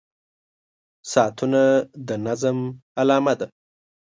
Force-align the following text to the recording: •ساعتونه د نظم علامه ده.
•ساعتونه 1.11 1.61
د 2.07 2.09
نظم 2.27 2.57
علامه 2.99 3.33
ده. 3.39 3.47